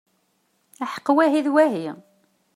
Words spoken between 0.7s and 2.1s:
Aḥeqq wahi d wahi!